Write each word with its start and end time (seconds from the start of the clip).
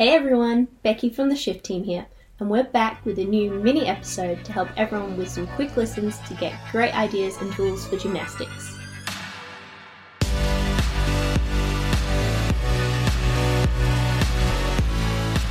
Hey 0.00 0.14
everyone, 0.14 0.68
Becky 0.82 1.10
from 1.10 1.28
the 1.28 1.36
Shift 1.36 1.62
Team 1.62 1.84
here, 1.84 2.06
and 2.38 2.48
we're 2.48 2.64
back 2.64 3.04
with 3.04 3.18
a 3.18 3.24
new 3.26 3.50
mini 3.50 3.84
episode 3.84 4.42
to 4.46 4.52
help 4.54 4.70
everyone 4.78 5.18
with 5.18 5.28
some 5.28 5.46
quick 5.46 5.76
listens 5.76 6.18
to 6.20 6.32
get 6.32 6.58
great 6.72 6.94
ideas 6.94 7.36
and 7.36 7.52
tools 7.52 7.86
for 7.86 7.98
gymnastics. 7.98 8.78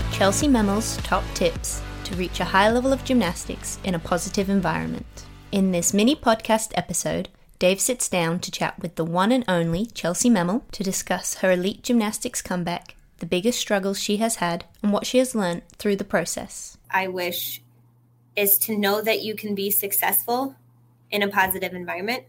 Chellsie 0.10 0.50
Memmel's 0.50 0.98
top 1.04 1.24
tips 1.36 1.84
to 2.06 2.16
reach 2.16 2.40
a 2.40 2.46
high 2.46 2.72
level 2.72 2.92
of 2.92 3.04
gymnastics 3.04 3.78
in 3.84 3.94
a 3.94 4.00
positive 4.00 4.50
environment. 4.50 5.26
In 5.52 5.72
this 5.72 5.94
mini 5.94 6.16
podcast 6.16 6.72
episode, 6.74 7.30
Dave 7.60 7.80
sits 7.80 8.10
down 8.10 8.40
to 8.40 8.50
chat 8.50 8.80
with 8.82 8.96
the 8.96 9.06
one 9.06 9.32
and 9.32 9.46
only 9.48 9.86
Chellsie 9.86 10.32
Memmel 10.32 10.64
to 10.72 10.84
discuss 10.84 11.36
her 11.36 11.52
elite 11.52 11.84
gymnastics 11.84 12.42
comeback 12.42 12.96
the 13.20 13.26
biggest 13.26 13.60
struggles 13.60 14.00
she 14.00 14.18
has 14.18 14.36
had, 14.36 14.66
and 14.82 14.92
what 14.92 15.06
she 15.06 15.18
has 15.18 15.36
learned 15.36 15.64
through 15.78 15.96
the 15.96 16.04
process. 16.04 16.78
I 16.90 17.08
wish 17.08 17.62
is 18.36 18.58
to 18.60 18.78
know 18.78 19.02
that 19.02 19.22
you 19.22 19.36
can 19.36 19.56
be 19.56 19.70
successful 19.70 20.56
in 21.12 21.22
a 21.22 21.28
positive 21.28 21.74
environment 21.74 22.24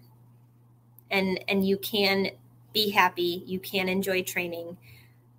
and 1.11 1.43
and 1.49 1.67
you 1.67 1.77
can 1.77 2.31
be 2.73 2.91
happy, 2.91 3.43
you 3.47 3.59
can 3.59 3.89
enjoy 3.89 4.23
training. 4.23 4.77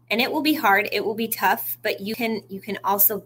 And 0.10 0.20
it 0.20 0.32
will 0.32 0.42
be 0.42 0.56
hard, 0.56 0.90
it 0.92 1.06
will 1.06 1.16
be 1.16 1.30
tough, 1.30 1.78
but 1.82 2.02
you 2.02 2.16
can 2.16 2.44
you 2.50 2.60
can 2.60 2.78
also 2.84 3.24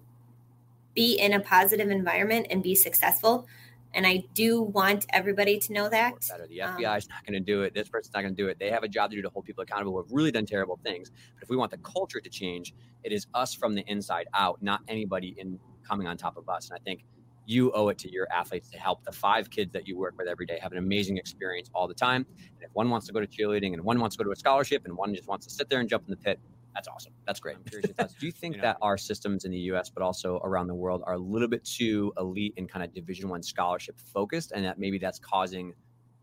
be 0.93 1.15
in 1.15 1.33
a 1.33 1.39
positive 1.39 1.89
environment 1.89 2.47
and 2.49 2.63
be 2.63 2.75
successful 2.75 3.47
and 3.95 4.05
I 4.05 4.25
do 4.33 4.61
want 4.61 5.05
everybody 5.11 5.57
to 5.57 5.73
know 5.73 5.89
that. 5.89 6.13
The 6.21 6.57
FBI 6.59 6.91
um, 6.91 6.97
is 6.97 7.09
not 7.09 7.25
going 7.25 7.33
to 7.33 7.39
do 7.39 7.63
it. 7.63 7.73
This 7.73 7.87
person's 7.87 8.13
not 8.13 8.21
going 8.21 8.35
to 8.35 8.41
do 8.41 8.49
it. 8.49 8.59
They 8.59 8.69
have 8.69 8.83
a 8.83 8.87
job 8.87 9.09
to 9.11 9.15
do 9.15 9.21
to 9.21 9.29
hold 9.29 9.45
people 9.45 9.63
accountable 9.63 9.93
who 9.93 9.99
have 9.99 10.11
really 10.11 10.31
done 10.31 10.45
terrible 10.45 10.79
things. 10.83 11.11
But 11.33 11.43
if 11.43 11.49
we 11.49 11.55
want 11.55 11.71
the 11.71 11.77
culture 11.77 12.19
to 12.19 12.29
change, 12.29 12.73
it 13.03 13.11
is 13.11 13.25
us 13.33 13.53
from 13.53 13.73
the 13.73 13.83
inside 13.87 14.27
out, 14.33 14.61
not 14.61 14.81
anybody 14.89 15.33
in 15.37 15.57
coming 15.87 16.07
on 16.07 16.17
top 16.17 16.35
of 16.35 16.49
us. 16.49 16.69
And 16.69 16.77
I 16.77 16.83
think 16.83 17.05
you 17.45 17.71
owe 17.73 17.89
it 17.89 17.97
to 17.99 18.11
your 18.11 18.27
athletes 18.33 18.69
to 18.71 18.77
help 18.77 19.03
the 19.05 19.11
five 19.11 19.49
kids 19.49 19.71
that 19.71 19.87
you 19.87 19.97
work 19.97 20.15
with 20.17 20.27
every 20.27 20.45
day 20.45 20.59
have 20.61 20.71
an 20.71 20.77
amazing 20.77 21.17
experience 21.17 21.69
all 21.73 21.87
the 21.87 21.93
time. 21.93 22.25
And 22.37 22.63
if 22.63 22.69
one 22.73 22.89
wants 22.89 23.07
to 23.07 23.13
go 23.13 23.19
to 23.19 23.27
cheerleading 23.27 23.73
and 23.73 23.83
one 23.83 23.99
wants 23.99 24.15
to 24.15 24.23
go 24.23 24.27
to 24.27 24.31
a 24.31 24.35
scholarship 24.35 24.85
and 24.85 24.97
one 24.97 25.13
just 25.13 25.27
wants 25.27 25.45
to 25.45 25.53
sit 25.53 25.69
there 25.69 25.79
and 25.79 25.87
jump 25.87 26.03
in 26.05 26.11
the 26.11 26.17
pit, 26.17 26.39
that's 26.75 26.87
awesome. 26.87 27.13
That's 27.25 27.39
great. 27.39 27.55
i'm 27.55 27.63
curious 27.63 27.89
Do 27.89 28.25
you 28.25 28.31
think 28.31 28.55
you 28.55 28.61
know, 28.61 28.67
that 28.67 28.77
our 28.81 28.97
systems 28.97 29.45
in 29.45 29.51
the 29.51 29.57
U.S. 29.59 29.89
but 29.89 30.03
also 30.03 30.39
around 30.43 30.67
the 30.67 30.75
world 30.75 31.01
are 31.07 31.13
a 31.13 31.17
little 31.17 31.47
bit 31.47 31.63
too 31.63 32.13
elite 32.19 32.53
and 32.57 32.69
kind 32.69 32.83
of 32.83 32.93
Division 32.93 33.29
One 33.29 33.41
scholarship 33.41 33.97
focused, 33.97 34.51
and 34.53 34.63
that 34.65 34.77
maybe 34.77 34.99
that's 34.99 35.17
causing 35.17 35.73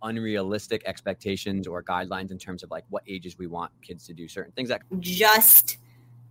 unrealistic 0.02 0.82
expectations 0.84 1.66
or 1.66 1.82
guidelines 1.82 2.30
in 2.30 2.38
terms 2.38 2.62
of 2.62 2.70
like 2.70 2.84
what 2.90 3.02
ages 3.06 3.38
we 3.38 3.46
want 3.46 3.72
kids 3.82 4.06
to 4.06 4.14
do 4.14 4.28
certain 4.28 4.52
things? 4.52 4.68
That 4.68 4.82
just 5.00 5.78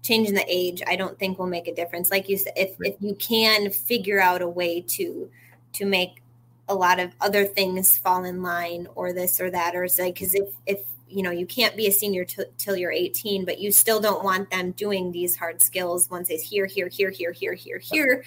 changing 0.03 0.36
the 0.36 0.45
age, 0.47 0.81
I 0.88 0.95
don't 0.95 1.17
think 1.17 1.39
will 1.39 1.47
make 1.47 1.67
a 1.67 1.73
difference. 1.73 2.11
Like 2.11 2.30
you 2.30 2.38
said, 2.38 2.53
if 2.55 2.75
if 2.81 2.95
you 2.99 3.16
can 3.16 3.72
figure 3.72 4.22
out 4.22 4.42
a 4.42 4.47
way 4.47 4.81
to 4.81 5.30
to 5.73 5.86
make 5.86 6.22
a 6.69 6.75
lot 6.75 6.99
of 6.99 7.11
other 7.19 7.45
things 7.45 7.97
fall 7.97 8.23
in 8.23 8.42
line 8.42 8.88
or 8.95 9.14
this 9.14 9.42
or 9.42 9.49
that 9.49 9.75
or 9.75 9.83
it's 9.83 9.99
like 9.99 10.14
because 10.14 10.36
if 10.36 10.53
if 10.66 10.81
you 11.12 11.23
know 11.23 11.31
you 11.31 11.45
can't 11.45 11.76
be 11.76 11.88
a 11.88 11.92
senior 11.92 12.26
t- 12.26 12.44
till 12.58 12.76
you're 12.76 12.92
18 12.92 13.45
but 13.45 13.59
you 13.59 13.72
still 13.72 14.00
don't 14.00 14.23
want 14.23 14.50
them 14.50 14.72
doing 14.72 15.12
these 15.12 15.36
hard 15.36 15.62
skills 15.62 16.09
once 16.09 16.30
it's 16.30 16.44
here 16.44 16.66
here 16.66 16.88
here 16.88 17.09
here 17.09 17.31
here 17.31 17.54
here 17.54 17.78
here. 17.80 18.23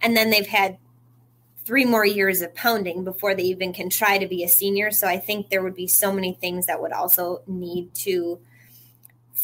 And 0.00 0.16
then 0.16 0.30
they've 0.30 0.46
had 0.46 0.78
three 1.64 1.84
more 1.84 2.04
years 2.04 2.42
of 2.42 2.54
pounding 2.54 3.04
before 3.04 3.34
they 3.34 3.44
even 3.44 3.72
can 3.72 3.88
try 3.88 4.18
to 4.18 4.26
be 4.26 4.44
a 4.44 4.48
senior. 4.48 4.90
So 4.90 5.06
i 5.06 5.18
think 5.18 5.48
there 5.48 5.62
would 5.62 5.74
be 5.74 5.86
so 5.86 6.12
many 6.12 6.34
things 6.34 6.66
that 6.66 6.80
would 6.80 6.92
also 6.92 7.42
need 7.46 7.94
to 7.94 8.40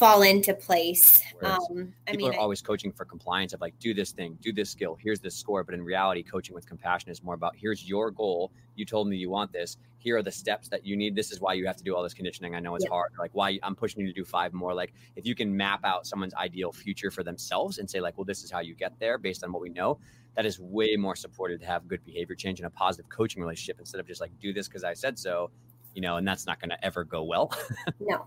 fall 0.00 0.22
into 0.22 0.54
place. 0.54 1.22
Um, 1.42 1.92
I 2.08 2.12
people 2.12 2.30
mean, 2.30 2.38
are 2.38 2.40
always 2.40 2.62
coaching 2.62 2.90
for 2.90 3.04
compliance 3.04 3.52
of 3.52 3.60
like, 3.60 3.78
do 3.78 3.92
this 3.92 4.12
thing, 4.12 4.38
do 4.40 4.50
this 4.50 4.70
skill, 4.70 4.96
here's 4.98 5.20
this 5.20 5.36
score. 5.36 5.62
But 5.62 5.74
in 5.74 5.82
reality, 5.82 6.22
coaching 6.22 6.54
with 6.54 6.66
compassion 6.66 7.10
is 7.10 7.22
more 7.22 7.34
about 7.34 7.54
here's 7.54 7.86
your 7.86 8.10
goal. 8.10 8.50
You 8.76 8.86
told 8.86 9.08
me 9.08 9.16
you 9.16 9.28
want 9.28 9.52
this. 9.52 9.76
Here 9.98 10.16
are 10.16 10.22
the 10.22 10.32
steps 10.32 10.68
that 10.68 10.86
you 10.86 10.96
need. 10.96 11.14
This 11.14 11.30
is 11.30 11.42
why 11.42 11.52
you 11.52 11.66
have 11.66 11.76
to 11.76 11.84
do 11.84 11.94
all 11.94 12.02
this 12.02 12.14
conditioning. 12.14 12.54
I 12.54 12.60
know 12.60 12.74
it's 12.76 12.88
hard. 12.88 13.12
Like 13.18 13.32
why 13.34 13.58
I'm 13.62 13.76
pushing 13.76 14.00
you 14.00 14.06
to 14.06 14.14
do 14.14 14.24
five 14.24 14.54
more. 14.54 14.72
Like 14.72 14.94
if 15.16 15.26
you 15.26 15.34
can 15.34 15.54
map 15.54 15.84
out 15.84 16.06
someone's 16.06 16.32
ideal 16.34 16.72
future 16.72 17.10
for 17.10 17.22
themselves 17.22 17.76
and 17.76 17.88
say 17.88 18.00
like, 18.00 18.16
well, 18.16 18.24
this 18.24 18.42
is 18.42 18.50
how 18.50 18.60
you 18.60 18.74
get 18.74 18.98
there 18.98 19.18
based 19.18 19.44
on 19.44 19.52
what 19.52 19.60
we 19.60 19.68
know. 19.68 19.98
That 20.34 20.46
is 20.46 20.58
way 20.58 20.96
more 20.96 21.14
supported 21.14 21.60
to 21.60 21.66
have 21.66 21.86
good 21.86 22.02
behavior 22.06 22.36
change 22.36 22.58
and 22.58 22.66
a 22.66 22.70
positive 22.70 23.10
coaching 23.10 23.42
relationship 23.42 23.78
instead 23.78 24.00
of 24.00 24.06
just 24.06 24.22
like 24.22 24.30
do 24.40 24.54
this 24.54 24.66
because 24.66 24.82
I 24.82 24.94
said 24.94 25.18
so, 25.18 25.50
you 25.94 26.00
know, 26.00 26.16
and 26.16 26.26
that's 26.26 26.46
not 26.46 26.58
going 26.58 26.70
to 26.70 26.82
ever 26.82 27.04
go 27.04 27.22
well. 27.22 27.52
no. 28.00 28.24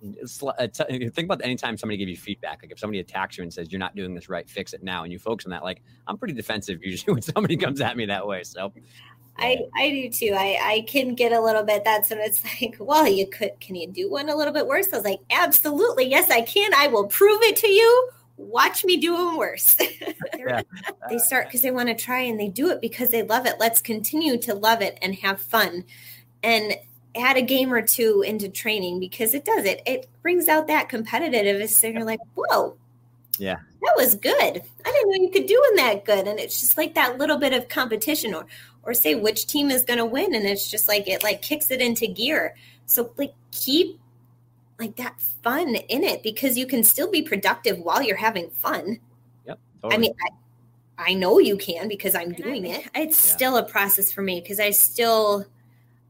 Uh, 0.00 0.68
think 0.68 1.18
about 1.18 1.40
anytime 1.42 1.76
somebody 1.76 1.96
give 1.96 2.08
you 2.08 2.16
feedback 2.16 2.60
like 2.62 2.70
if 2.70 2.78
somebody 2.78 3.00
attacks 3.00 3.36
you 3.36 3.42
and 3.42 3.52
says 3.52 3.72
you're 3.72 3.80
not 3.80 3.96
doing 3.96 4.14
this 4.14 4.28
right 4.28 4.48
fix 4.48 4.72
it 4.72 4.80
now 4.80 5.02
and 5.02 5.12
you 5.12 5.18
focus 5.18 5.44
on 5.44 5.50
that 5.50 5.64
like 5.64 5.82
i'm 6.06 6.16
pretty 6.16 6.34
defensive 6.34 6.78
usually 6.84 7.12
when 7.14 7.22
somebody 7.22 7.56
comes 7.56 7.80
at 7.80 7.96
me 7.96 8.06
that 8.06 8.24
way 8.24 8.44
so 8.44 8.72
I, 9.38 9.66
I 9.76 9.90
do 9.90 10.10
too. 10.10 10.34
I, 10.36 10.58
I 10.60 10.84
can 10.88 11.14
get 11.14 11.32
a 11.32 11.40
little 11.40 11.62
bit 11.62 11.84
that's 11.84 12.10
when 12.10 12.18
it's 12.18 12.42
like, 12.60 12.76
well, 12.80 13.06
you 13.06 13.26
could 13.26 13.52
can 13.60 13.76
you 13.76 13.86
do 13.86 14.10
one 14.10 14.28
a 14.28 14.36
little 14.36 14.52
bit 14.52 14.66
worse? 14.66 14.88
I 14.92 14.96
was 14.96 15.04
like, 15.04 15.20
absolutely, 15.30 16.08
yes, 16.08 16.30
I 16.30 16.42
can. 16.42 16.72
I 16.74 16.88
will 16.88 17.06
prove 17.06 17.40
it 17.42 17.56
to 17.56 17.68
you. 17.68 18.10
Watch 18.36 18.84
me 18.84 18.96
do 18.96 19.16
them 19.16 19.36
worse. 19.36 19.76
yeah. 20.38 20.62
they 21.08 21.18
start 21.18 21.46
because 21.46 21.62
they 21.62 21.72
want 21.72 21.88
to 21.88 21.94
try 21.94 22.20
and 22.20 22.38
they 22.38 22.48
do 22.48 22.70
it 22.70 22.80
because 22.80 23.10
they 23.10 23.22
love 23.22 23.46
it. 23.46 23.56
Let's 23.58 23.80
continue 23.80 24.38
to 24.38 24.54
love 24.54 24.80
it 24.80 24.98
and 25.02 25.14
have 25.16 25.40
fun. 25.40 25.84
And 26.42 26.76
add 27.18 27.36
a 27.36 27.42
game 27.42 27.72
or 27.72 27.82
two 27.82 28.22
into 28.22 28.48
training 28.48 29.00
because 29.00 29.34
it 29.34 29.44
does 29.44 29.64
it. 29.64 29.82
It 29.86 30.08
brings 30.22 30.48
out 30.48 30.66
that 30.68 30.88
competitiveness, 30.88 31.82
and 31.84 31.94
you're 31.94 32.04
like, 32.04 32.20
whoa, 32.34 32.76
yeah, 33.38 33.56
that 33.82 33.94
was 33.96 34.14
good. 34.14 34.32
I 34.34 34.92
didn't 34.92 35.10
know 35.10 35.24
you 35.24 35.30
could 35.30 35.46
do 35.46 35.62
in 35.70 35.76
that 35.76 36.04
good, 36.04 36.26
and 36.26 36.38
it's 36.38 36.60
just 36.60 36.76
like 36.76 36.94
that 36.94 37.18
little 37.18 37.38
bit 37.38 37.52
of 37.52 37.68
competition, 37.68 38.34
or 38.34 38.46
or 38.82 38.94
say 38.94 39.14
which 39.14 39.46
team 39.46 39.70
is 39.70 39.84
going 39.84 39.98
to 39.98 40.04
win, 40.04 40.34
and 40.34 40.46
it's 40.46 40.70
just 40.70 40.88
like 40.88 41.08
it 41.08 41.22
like 41.22 41.42
kicks 41.42 41.70
it 41.70 41.80
into 41.80 42.06
gear. 42.06 42.54
So 42.86 43.12
like 43.16 43.34
keep 43.50 43.98
like 44.78 44.96
that 44.96 45.20
fun 45.20 45.74
in 45.74 46.04
it 46.04 46.22
because 46.22 46.56
you 46.56 46.66
can 46.66 46.84
still 46.84 47.10
be 47.10 47.22
productive 47.22 47.78
while 47.78 48.02
you're 48.02 48.16
having 48.16 48.50
fun. 48.50 49.00
Yep. 49.46 49.58
Totally. 49.82 49.94
I 49.94 49.98
mean. 49.98 50.14
I, 50.24 50.30
I 51.00 51.14
know 51.14 51.38
you 51.38 51.56
can 51.56 51.86
because 51.86 52.16
I'm 52.16 52.32
doing 52.32 52.66
it. 52.66 52.88
It's 52.92 53.28
yeah. 53.28 53.36
still 53.36 53.56
a 53.56 53.62
process 53.62 54.10
for 54.10 54.20
me 54.20 54.40
because 54.40 54.58
I 54.58 54.70
still 54.70 55.46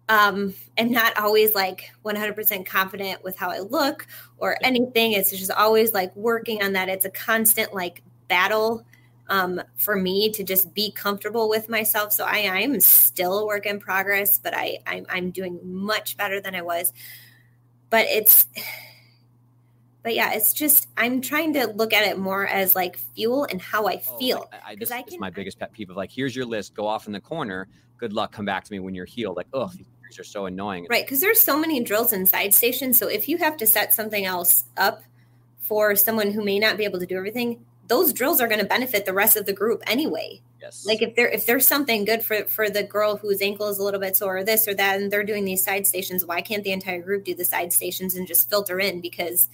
um, 0.09 0.55
am 0.77 0.91
not 0.91 1.19
always 1.19 1.55
like 1.55 1.91
100% 2.05 2.65
confident 2.65 3.23
with 3.23 3.37
how 3.37 3.51
I 3.51 3.61
look 3.61 4.07
or 4.39 4.57
anything. 4.63 5.13
It's 5.13 5.31
just 5.31 5.51
always 5.51 5.93
like 5.93 6.15
working 6.17 6.63
on 6.63 6.73
that. 6.73 6.89
It's 6.89 7.05
a 7.05 7.11
constant 7.11 7.75
like 7.75 8.03
battle 8.29 8.85
um, 9.29 9.61
for 9.77 9.97
me 9.97 10.31
to 10.31 10.43
just 10.43 10.73
be 10.75 10.91
comfortable 10.93 11.49
with 11.49 11.69
myself. 11.69 12.13
So 12.13 12.25
I 12.25 12.39
am 12.39 12.81
still 12.81 13.41
a 13.41 13.47
work 13.47 13.67
in 13.67 13.79
progress, 13.79 14.39
but 14.39 14.55
I 14.55 14.79
I'm, 14.87 15.07
I'm 15.11 15.31
doing 15.31 15.59
much 15.63 16.17
better 16.17 16.41
than 16.41 16.55
I 16.55 16.63
was. 16.63 16.93
But 17.91 18.07
it's 18.07 18.47
but 20.03 20.15
yeah, 20.15 20.33
it's 20.33 20.55
just 20.55 20.89
I'm 20.97 21.21
trying 21.21 21.53
to 21.55 21.67
look 21.67 21.93
at 21.93 22.07
it 22.07 22.19
more 22.19 22.47
as 22.47 22.75
like 22.75 22.97
fuel 22.97 23.47
and 23.51 23.61
how 23.61 23.87
I 23.87 24.01
oh, 24.09 24.19
feel. 24.19 24.49
Oh, 24.51 24.57
I, 24.67 24.73
I, 24.73 24.77
this 24.77 24.91
I 24.91 25.03
can, 25.03 25.15
is 25.15 25.21
my 25.21 25.31
biggest 25.31 25.59
pet 25.59 25.73
peeve 25.73 25.91
of 25.91 25.97
like, 25.97 26.11
here's 26.11 26.35
your 26.35 26.47
list, 26.47 26.75
go 26.75 26.87
off 26.87 27.07
in 27.07 27.13
the 27.13 27.21
corner. 27.21 27.69
Good 27.99 28.13
luck, 28.13 28.33
come 28.33 28.45
back 28.45 28.65
to 28.65 28.73
me 28.73 28.79
when 28.79 28.95
you're 28.95 29.05
healed. 29.05 29.37
Like, 29.37 29.49
oh, 29.53 29.71
are 30.19 30.25
so 30.25 30.47
annoying. 30.47 30.87
Right, 30.89 31.05
because 31.05 31.21
there's 31.21 31.41
so 31.41 31.59
many 31.59 31.83
drills 31.83 32.13
inside 32.13 32.55
stations. 32.55 32.99
So 32.99 33.09
if 33.09 33.29
you 33.29 33.39
have 33.39 33.57
to 33.57 33.67
set 33.67 33.93
something 33.93 34.25
else 34.25 34.65
up 34.77 35.03
for 35.59 35.97
someone 35.97 36.31
who 36.31 36.45
may 36.45 36.59
not 36.59 36.77
be 36.77 36.85
able 36.85 37.01
to 37.01 37.07
do 37.07 37.17
everything, 37.17 37.65
those 37.89 38.13
drills 38.13 38.41
are 38.41 38.47
going 38.49 38.61
to 38.61 38.67
benefit 38.67 39.07
the 39.07 39.13
rest 39.13 39.37
of 39.37 39.47
the 39.47 39.53
group 39.53 39.83
anyway. 39.87 40.41
Yes. 40.61 40.85
Like 40.87 41.03
if 41.03 41.15
there 41.15 41.29
if 41.29 41.47
there's 41.47 41.67
something 41.67 42.05
good 42.05 42.23
for 42.23 42.45
for 42.45 42.69
the 42.69 42.83
girl 42.83 43.17
whose 43.17 43.41
ankle 43.41 43.69
is 43.69 43.79
a 43.79 43.83
little 43.83 44.01
bit 44.01 44.17
sore 44.17 44.39
or 44.39 44.45
this 44.45 44.69
or 44.69 44.75
that, 44.75 45.01
and 45.01 45.11
they're 45.11 45.25
doing 45.25 45.45
these 45.45 45.65
side 45.65 45.87
stations, 45.87 46.25
why 46.25 46.41
can't 46.41 46.65
the 46.65 46.73
entire 46.73 47.01
group 47.01 47.25
do 47.25 47.35
the 47.35 47.45
side 47.45 47.73
stations 47.73 48.15
and 48.15 48.27
just 48.27 48.51
filter 48.51 48.79
in 48.79 49.01
because 49.01 49.49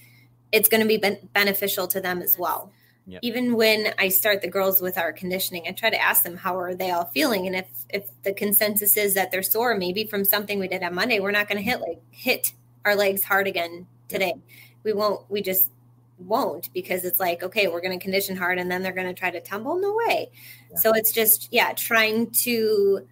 it's 0.51 0.69
going 0.69 0.81
to 0.81 0.87
be 0.87 0.97
ben- 0.97 1.29
beneficial 1.33 1.87
to 1.87 2.01
them 2.01 2.21
as 2.21 2.37
well. 2.37 2.71
Yep. 3.07 3.19
Even 3.23 3.55
when 3.55 3.93
I 3.99 4.09
start 4.09 4.41
the 4.41 4.47
girls 4.47 4.81
with 4.81 4.97
our 4.97 5.13
conditioning, 5.13 5.65
I 5.67 5.71
try 5.71 5.91
to 5.91 6.01
ask 6.01 6.23
them 6.23 6.37
how 6.37 6.57
are 6.57 6.73
they 6.73 6.89
all 6.89 7.05
feeling, 7.05 7.45
and 7.45 7.55
if 7.55 7.67
if 7.89 8.09
the 8.23 8.33
consensus 8.33 8.97
is 8.97 9.13
that 9.13 9.31
they're 9.31 9.43
sore, 9.43 9.75
maybe 9.75 10.05
from 10.05 10.25
something 10.25 10.57
we 10.57 10.67
did 10.67 10.81
on 10.81 10.95
Monday, 10.95 11.19
we're 11.19 11.31
not 11.31 11.47
going 11.47 11.57
to 11.57 11.63
hit 11.63 11.81
like 11.81 12.01
hit 12.09 12.53
our 12.83 12.95
legs 12.95 13.23
hard 13.23 13.47
again 13.47 13.85
today. 14.07 14.33
Yep. 14.35 14.39
We 14.83 14.93
won't. 14.93 15.29
We 15.29 15.41
just 15.43 15.69
won't 16.17 16.73
because 16.73 17.05
it's 17.05 17.19
like 17.19 17.43
okay, 17.43 17.67
we're 17.67 17.81
going 17.81 17.97
to 17.97 18.01
condition 18.01 18.35
hard, 18.35 18.57
and 18.57 18.71
then 18.71 18.81
they're 18.81 18.91
going 18.91 19.07
to 19.07 19.13
try 19.13 19.29
to 19.29 19.39
tumble. 19.39 19.79
No 19.79 19.95
way. 20.07 20.31
Yeah. 20.71 20.77
So 20.77 20.93
it's 20.93 21.11
just 21.11 21.49
yeah, 21.51 21.73
trying 21.73 22.31
to 22.31 23.07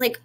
like 0.00 0.20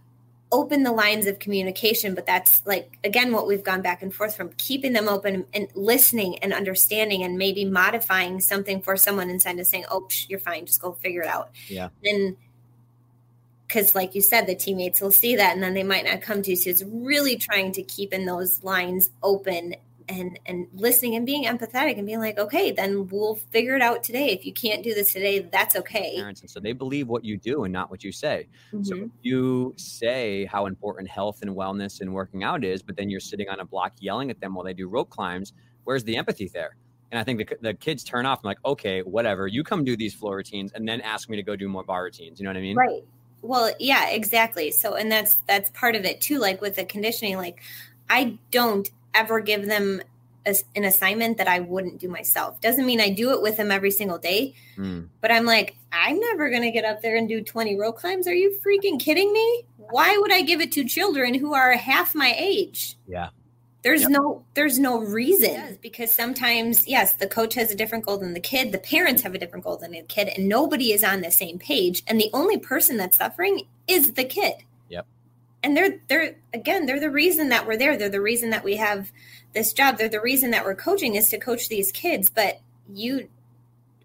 open 0.53 0.83
the 0.83 0.91
lines 0.91 1.25
of 1.25 1.39
communication 1.39 2.13
but 2.13 2.27
that's 2.27 2.61
like 2.65 2.97
again 3.03 3.33
what 3.33 3.47
we've 3.47 3.63
gone 3.63 3.81
back 3.81 4.03
and 4.03 4.13
forth 4.13 4.35
from 4.35 4.49
keeping 4.57 4.93
them 4.93 5.09
open 5.09 5.45
and 5.53 5.67
listening 5.73 6.37
and 6.39 6.53
understanding 6.53 7.23
and 7.23 7.37
maybe 7.37 7.65
modifying 7.65 8.39
something 8.39 8.79
for 8.79 8.95
someone 8.95 9.31
instead 9.31 9.57
of 9.57 9.65
saying 9.65 9.83
oh 9.89 10.01
psh, 10.01 10.29
you're 10.29 10.39
fine 10.39 10.65
just 10.65 10.81
go 10.81 10.93
figure 10.93 11.23
it 11.23 11.27
out. 11.27 11.49
Yeah. 11.67 11.89
And 12.03 12.37
because 13.67 13.95
like 13.95 14.13
you 14.13 14.21
said 14.21 14.45
the 14.45 14.55
teammates 14.55 15.01
will 15.01 15.11
see 15.11 15.35
that 15.35 15.53
and 15.53 15.63
then 15.63 15.73
they 15.73 15.83
might 15.83 16.05
not 16.05 16.21
come 16.21 16.43
to 16.43 16.51
you. 16.51 16.55
So 16.55 16.69
it's 16.69 16.83
really 16.83 17.35
trying 17.35 17.71
to 17.73 17.83
keep 17.83 18.13
in 18.13 18.25
those 18.25 18.63
lines 18.63 19.09
open 19.23 19.75
and 20.09 20.39
and 20.45 20.67
listening 20.73 21.15
and 21.15 21.25
being 21.25 21.45
empathetic 21.45 21.97
and 21.97 22.05
being 22.05 22.19
like 22.19 22.37
okay 22.37 22.71
then 22.71 23.07
we'll 23.07 23.35
figure 23.35 23.75
it 23.75 23.81
out 23.81 24.03
today. 24.03 24.29
If 24.31 24.45
you 24.45 24.53
can't 24.53 24.83
do 24.83 24.93
this 24.93 25.13
today 25.13 25.39
that's 25.39 25.75
okay. 25.75 26.15
Parents 26.17 26.41
and 26.41 26.49
so 26.49 26.59
they 26.59 26.73
believe 26.73 27.07
what 27.07 27.23
you 27.23 27.37
do 27.37 27.63
and 27.63 27.73
not 27.73 27.89
what 27.89 28.03
you 28.03 28.11
say. 28.11 28.47
Mhm. 28.73 28.85
so 28.85 28.95
if 28.95 29.11
you 29.21 29.73
say 29.77 30.45
how 30.45 30.65
important 30.65 31.09
health 31.09 31.41
and 31.41 31.51
wellness 31.51 32.01
and 32.01 32.13
working 32.13 32.43
out 32.43 32.63
is 32.63 32.81
but 32.81 32.95
then 32.97 33.09
you're 33.09 33.19
sitting 33.19 33.49
on 33.49 33.59
a 33.59 33.65
block 33.65 33.93
yelling 33.99 34.29
at 34.29 34.39
them 34.39 34.53
while 34.55 34.65
they 34.65 34.73
do 34.73 34.87
rope 34.87 35.09
climbs 35.09 35.53
where's 35.83 36.03
the 36.03 36.15
empathy 36.17 36.47
there? 36.53 36.75
And 37.11 37.19
i 37.19 37.23
think 37.23 37.39
the, 37.39 37.57
the 37.61 37.73
kids 37.73 38.03
turn 38.03 38.25
off 38.25 38.39
and 38.39 38.45
like 38.45 38.57
okay 38.65 39.01
whatever 39.01 39.47
you 39.47 39.63
come 39.63 39.83
do 39.83 39.95
these 39.95 40.13
floor 40.13 40.35
routines 40.37 40.71
and 40.73 40.87
then 40.87 40.99
ask 41.01 41.29
me 41.29 41.37
to 41.37 41.43
go 41.43 41.55
do 41.55 41.67
more 41.67 41.83
bar 41.83 42.03
routines 42.03 42.39
you 42.39 42.43
know 42.45 42.49
what 42.49 42.57
i 42.57 42.61
mean? 42.61 42.75
Right. 42.75 43.03
Well 43.43 43.73
yeah 43.79 44.09
exactly. 44.09 44.71
So 44.71 44.95
and 44.95 45.11
that's 45.11 45.35
that's 45.47 45.69
part 45.71 45.95
of 45.95 46.05
it 46.05 46.21
too 46.21 46.39
like 46.39 46.61
with 46.61 46.75
the 46.77 46.85
conditioning 46.85 47.35
like 47.37 47.61
i 48.09 48.37
don't 48.51 48.89
ever 49.13 49.39
give 49.39 49.65
them 49.67 50.01
a, 50.45 50.55
an 50.75 50.83
assignment 50.83 51.37
that 51.37 51.47
i 51.47 51.59
wouldn't 51.59 51.99
do 51.99 52.09
myself 52.09 52.59
doesn't 52.61 52.85
mean 52.85 52.99
i 52.99 53.09
do 53.09 53.31
it 53.31 53.41
with 53.41 53.57
them 53.57 53.71
every 53.71 53.91
single 53.91 54.17
day 54.17 54.53
Mm. 54.77 55.07
but 55.21 55.31
i'm 55.31 55.45
like 55.45 55.75
i'm 55.91 56.19
never 56.19 56.49
going 56.49 56.63
to 56.63 56.71
get 56.71 56.83
up 56.83 57.01
there 57.01 57.15
and 57.15 57.27
do 57.29 57.41
20 57.41 57.77
rope 57.77 57.97
climbs 57.97 58.27
are 58.27 58.33
you 58.33 58.59
freaking 58.65 58.99
kidding 58.99 59.31
me 59.31 59.63
why 59.77 60.17
would 60.17 60.33
i 60.33 60.41
give 60.41 60.59
it 60.61 60.71
to 60.73 60.83
children 60.83 61.33
who 61.35 61.53
are 61.53 61.73
half 61.73 62.15
my 62.15 62.33
age 62.37 62.97
Yeah. 63.07 63.29
there's 63.83 64.01
Yep. 64.01 64.09
no 64.11 64.43
there's 64.55 64.79
no 64.79 64.99
reason 64.99 65.77
because 65.81 66.11
sometimes 66.11 66.87
yes 66.87 67.13
the 67.13 67.27
coach 67.27 67.53
has 67.53 67.69
a 67.71 67.75
different 67.75 68.03
goal 68.05 68.17
than 68.17 68.33
the 68.33 68.39
kid 68.39 68.71
the 68.71 68.79
parents 68.79 69.21
have 69.21 69.35
a 69.35 69.37
different 69.37 69.63
goal 69.63 69.77
than 69.77 69.91
the 69.91 70.01
kid 70.03 70.27
and 70.35 70.49
nobody 70.49 70.91
is 70.91 71.03
on 71.03 71.21
the 71.21 71.29
same 71.31 71.59
page 71.59 72.01
and 72.07 72.19
the 72.19 72.31
only 72.33 72.57
person 72.57 72.97
that's 72.97 73.17
suffering 73.17 73.61
is 73.87 74.13
the 74.13 74.23
kid. 74.25 74.55
And 75.63 75.75
they're 75.75 75.99
they're 76.09 76.35
again 76.53 76.85
they're 76.85 76.99
the 76.99 77.09
reason 77.09 77.49
that 77.49 77.65
we're 77.65 77.77
there. 77.77 77.97
They're 77.97 78.09
the 78.09 78.21
reason 78.21 78.49
that 78.51 78.63
we 78.63 78.75
have 78.75 79.11
this 79.53 79.73
job. 79.73 79.97
They're 79.97 80.09
the 80.09 80.21
reason 80.21 80.51
that 80.51 80.65
we're 80.65 80.75
coaching 80.75 81.15
is 81.15 81.29
to 81.29 81.37
coach 81.37 81.69
these 81.69 81.91
kids. 81.91 82.29
But 82.29 82.59
you 82.93 83.29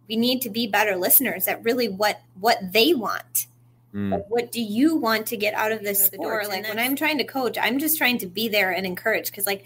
we 0.08 0.16
need 0.16 0.40
to 0.42 0.50
be 0.50 0.66
better 0.66 0.96
listeners 0.96 1.48
at 1.48 1.62
really 1.64 1.88
what 1.88 2.20
what 2.40 2.58
they 2.72 2.94
want. 2.94 3.46
Mm. 3.94 4.12
like, 4.12 4.26
what 4.28 4.52
do 4.52 4.60
you 4.60 4.96
want 4.96 5.26
to 5.28 5.36
get 5.36 5.54
out 5.54 5.72
of 5.72 5.82
this 5.82 6.10
The 6.10 6.18
door 6.18 6.42
door. 6.42 6.48
like 6.50 6.68
when 6.68 6.78
i'm 6.78 6.94
trying 6.94 7.18
to 7.18 7.24
coach. 7.24 7.56
I'm 7.60 7.78
just 7.78 7.98
trying 7.98 8.18
to 8.18 8.26
be 8.26 8.48
there 8.48 8.70
and 8.70 8.86
encourage 8.86 9.30
because 9.30 9.46
like 9.46 9.64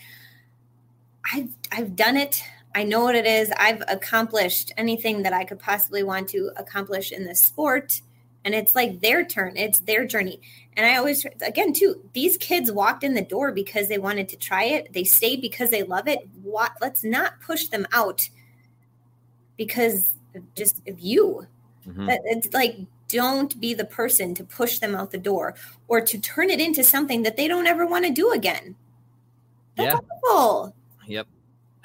i've 1.33 1.51
i've 1.71 1.97
done 1.97 2.17
it. 2.17 2.43
I 2.75 2.85
know 2.85 3.03
what 3.03 3.15
it 3.15 3.27
is. 3.27 3.53
I've 3.59 3.83
accomplished 3.87 4.73
anything 4.77 5.23
that 5.25 5.33
i 5.33 5.45
could 5.45 5.59
possibly 5.59 6.03
want 6.03 6.29
to 6.31 6.51
accomplish 6.57 7.13
in 7.13 7.25
this 7.25 7.41
sport 7.41 8.01
and 8.45 8.55
it's 8.55 8.75
like 8.75 9.01
their 9.01 9.25
turn 9.25 9.57
it's 9.57 9.81
their 9.81 10.07
journey. 10.07 10.41
And 10.77 10.87
i 10.87 10.97
always 10.97 11.27
again 11.43 11.73
too 11.73 12.03
these 12.13 12.37
kids 12.37 12.73
walked 12.73 13.05
in 13.05 13.15
the 13.15 13.23
door 13.23 13.53
because 13.53 13.89
they 13.89 13.99
wanted 13.99 14.29
to 14.31 14.37
try 14.37 14.65
it. 14.65 14.93
They 14.93 15.05
stayed 15.05 15.41
because 15.41 15.71
they 15.71 15.83
love 15.83 16.09
it. 16.09 16.21
What 16.43 16.73
let's 16.81 17.05
not 17.05 17.41
push 17.41 17.67
them 17.67 17.87
out 17.93 18.29
because 19.57 20.15
of 20.35 20.55
just 20.55 20.87
of 20.89 20.99
you. 21.01 21.47
Mhm. 21.87 22.17
it's 22.27 22.53
like 22.55 22.77
don't 23.09 23.61
be 23.61 23.75
the 23.75 23.85
person 23.85 24.35
to 24.35 24.45
push 24.45 24.79
them 24.79 24.95
out 24.95 25.11
the 25.11 25.19
door 25.19 25.55
or 25.89 26.01
to 26.01 26.19
turn 26.19 26.49
it 26.49 26.61
into 26.61 26.83
something 26.83 27.23
that 27.23 27.37
they 27.37 27.47
don't 27.47 27.67
ever 27.67 27.85
want 27.85 28.07
to 28.07 28.11
do 28.11 28.33
again. 28.33 28.75
That's 29.77 29.95
yeah. 29.95 30.01
awful. 30.25 30.75
Yep. 31.07 31.27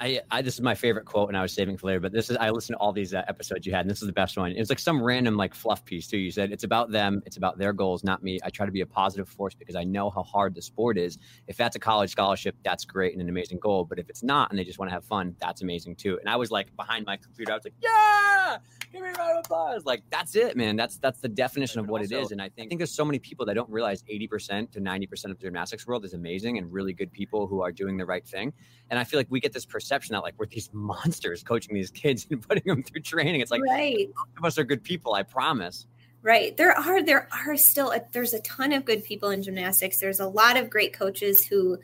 I, 0.00 0.20
I 0.30 0.42
this 0.42 0.54
is 0.54 0.60
my 0.60 0.74
favorite 0.76 1.06
quote, 1.06 1.28
and 1.28 1.36
I 1.36 1.42
was 1.42 1.52
saving 1.52 1.76
for 1.76 1.88
later. 1.88 2.00
But 2.00 2.12
this 2.12 2.30
is 2.30 2.36
I 2.36 2.50
listened 2.50 2.76
to 2.76 2.78
all 2.78 2.92
these 2.92 3.14
uh, 3.14 3.24
episodes 3.26 3.66
you 3.66 3.72
had, 3.72 3.80
and 3.80 3.90
this 3.90 4.00
is 4.00 4.06
the 4.06 4.12
best 4.12 4.36
one. 4.36 4.52
It 4.52 4.58
was 4.58 4.68
like 4.68 4.78
some 4.78 5.02
random 5.02 5.36
like 5.36 5.54
fluff 5.54 5.84
piece 5.84 6.06
too. 6.06 6.18
You 6.18 6.30
said 6.30 6.52
it's 6.52 6.62
about 6.62 6.92
them, 6.92 7.20
it's 7.26 7.36
about 7.36 7.58
their 7.58 7.72
goals, 7.72 8.04
not 8.04 8.22
me. 8.22 8.38
I 8.44 8.50
try 8.50 8.64
to 8.64 8.70
be 8.70 8.82
a 8.82 8.86
positive 8.86 9.28
force 9.28 9.54
because 9.54 9.74
I 9.74 9.82
know 9.82 10.08
how 10.08 10.22
hard 10.22 10.54
the 10.54 10.62
sport 10.62 10.98
is. 10.98 11.18
If 11.48 11.56
that's 11.56 11.74
a 11.74 11.80
college 11.80 12.10
scholarship, 12.10 12.54
that's 12.62 12.84
great 12.84 13.12
and 13.12 13.20
an 13.20 13.28
amazing 13.28 13.58
goal. 13.58 13.84
But 13.84 13.98
if 13.98 14.08
it's 14.08 14.22
not, 14.22 14.50
and 14.50 14.58
they 14.58 14.64
just 14.64 14.78
want 14.78 14.88
to 14.88 14.94
have 14.94 15.04
fun, 15.04 15.34
that's 15.40 15.62
amazing 15.62 15.96
too. 15.96 16.18
And 16.20 16.28
I 16.28 16.36
was 16.36 16.52
like 16.52 16.74
behind 16.76 17.04
my 17.04 17.16
computer, 17.16 17.52
I 17.52 17.56
was 17.56 17.64
like, 17.64 17.74
yeah, 17.82 18.58
give 18.92 19.02
me 19.02 19.08
a 19.08 19.12
round 19.14 19.38
of 19.38 19.44
applause. 19.44 19.84
Like 19.84 20.04
that's 20.10 20.36
it, 20.36 20.56
man. 20.56 20.76
That's 20.76 20.98
that's 20.98 21.20
the 21.20 21.28
definition 21.28 21.80
of 21.80 21.88
what 21.88 22.02
it 22.02 22.12
is. 22.12 22.30
And 22.30 22.40
I 22.40 22.50
think 22.50 22.68
I 22.68 22.70
think 22.70 22.78
there's 22.78 22.94
so 22.94 23.04
many 23.04 23.18
people 23.18 23.44
that 23.46 23.54
don't 23.54 23.70
realize 23.70 24.04
80% 24.04 24.70
to 24.72 24.80
90% 24.80 25.24
of 25.24 25.30
the 25.30 25.42
gymnastics 25.42 25.88
world 25.88 26.04
is 26.04 26.14
amazing 26.14 26.58
and 26.58 26.72
really 26.72 26.92
good 26.92 27.10
people 27.10 27.48
who 27.48 27.62
are 27.62 27.72
doing 27.72 27.96
the 27.96 28.06
right 28.06 28.26
thing. 28.26 28.52
And 28.90 28.98
I 28.98 29.04
feel 29.04 29.18
like 29.18 29.26
we 29.28 29.40
get 29.40 29.52
this 29.52 29.66
perception 29.66 29.87
that 29.88 30.22
like 30.22 30.34
we're 30.38 30.46
these 30.46 30.70
monsters 30.72 31.42
coaching 31.42 31.74
these 31.74 31.90
kids 31.90 32.26
and 32.30 32.46
putting 32.46 32.64
them 32.66 32.82
through 32.82 33.00
training. 33.02 33.40
It's 33.40 33.50
like 33.50 33.62
right 33.68 34.08
of 34.36 34.44
us 34.44 34.58
are 34.58 34.64
good 34.64 34.82
people, 34.82 35.14
I 35.14 35.22
promise. 35.22 35.86
right 36.22 36.56
there 36.56 36.72
are 36.72 37.02
there 37.02 37.28
are 37.46 37.56
still 37.56 37.90
a, 37.90 38.00
there's 38.12 38.34
a 38.34 38.40
ton 38.40 38.72
of 38.72 38.84
good 38.84 39.04
people 39.04 39.30
in 39.30 39.42
gymnastics 39.42 40.00
there's 40.00 40.18
a 40.20 40.26
lot 40.26 40.56
of 40.56 40.68
great 40.68 40.92
coaches 40.92 41.46
who 41.46 41.78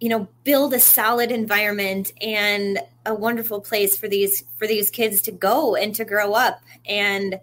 you 0.00 0.08
know 0.08 0.26
build 0.42 0.74
a 0.74 0.80
solid 0.80 1.30
environment 1.30 2.12
and 2.20 2.80
a 3.06 3.14
wonderful 3.14 3.60
place 3.60 3.96
for 3.96 4.08
these 4.08 4.44
for 4.58 4.66
these 4.66 4.90
kids 4.90 5.22
to 5.22 5.30
go 5.30 5.76
and 5.76 5.94
to 5.94 6.04
grow 6.04 6.32
up 6.32 6.60
and 6.86 7.38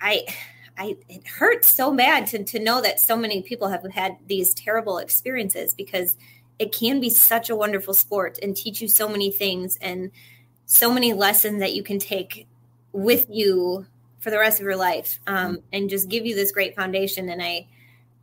i 0.00 0.26
i 0.76 0.96
it 1.08 1.24
hurts 1.24 1.68
so 1.68 1.94
bad 1.94 2.26
to, 2.26 2.42
to 2.42 2.58
know 2.58 2.80
that 2.80 2.98
so 2.98 3.16
many 3.16 3.42
people 3.42 3.68
have 3.68 3.84
had 3.92 4.16
these 4.26 4.54
terrible 4.54 4.98
experiences 4.98 5.72
because 5.72 6.16
it 6.62 6.70
can 6.72 7.00
be 7.00 7.10
such 7.10 7.50
a 7.50 7.56
wonderful 7.56 7.92
sport 7.92 8.38
and 8.40 8.56
teach 8.56 8.80
you 8.80 8.86
so 8.86 9.08
many 9.08 9.32
things 9.32 9.76
and 9.82 10.12
so 10.64 10.92
many 10.92 11.12
lessons 11.12 11.58
that 11.58 11.74
you 11.74 11.82
can 11.82 11.98
take 11.98 12.46
with 12.92 13.26
you 13.28 13.84
for 14.20 14.30
the 14.30 14.38
rest 14.38 14.60
of 14.60 14.64
your 14.64 14.76
life 14.76 15.18
um, 15.26 15.58
and 15.72 15.90
just 15.90 16.08
give 16.08 16.24
you 16.24 16.36
this 16.36 16.52
great 16.52 16.76
foundation. 16.76 17.28
And 17.28 17.42
i 17.42 17.66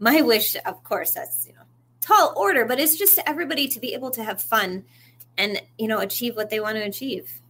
my 0.01 0.21
wish 0.21 0.55
of 0.65 0.81
course 0.85 1.11
that's 1.11 1.45
you 1.45 1.51
know 1.51 1.59
tall 1.99 2.33
order 2.37 2.63
but 2.63 2.79
it's 2.79 2.95
just 2.95 3.19
everybody 3.27 3.67
to 3.67 3.81
be 3.81 3.93
able 3.93 4.09
to 4.09 4.23
have 4.23 4.41
fun 4.41 4.85
and 5.37 5.61
you 5.77 5.89
know 5.89 5.99
achieve 5.99 6.37
what 6.37 6.49
they 6.49 6.61
want 6.61 6.77
to 6.77 6.83
achieve. 6.83 7.41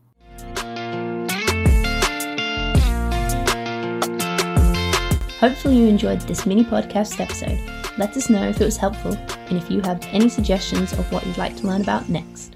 Hopefully, 5.39 5.77
you 5.77 5.87
enjoyed 5.87 6.19
this 6.21 6.45
mini 6.45 6.65
podcast 6.65 7.19
episode. 7.19 7.78
Let 7.99 8.15
us 8.15 8.29
know 8.29 8.47
if 8.47 8.61
it 8.61 8.63
was 8.63 8.77
helpful 8.77 9.11
and 9.27 9.57
if 9.57 9.69
you 9.69 9.81
have 9.81 10.01
any 10.13 10.29
suggestions 10.29 10.93
of 10.93 11.11
what 11.11 11.25
you'd 11.27 11.37
like 11.37 11.57
to 11.57 11.67
learn 11.67 11.81
about 11.81 12.07
next. 12.07 12.55